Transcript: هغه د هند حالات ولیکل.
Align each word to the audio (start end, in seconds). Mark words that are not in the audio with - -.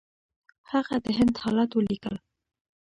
هغه 0.71 0.95
د 1.03 1.05
هند 1.17 1.33
حالات 1.41 1.71
ولیکل. 1.73 2.15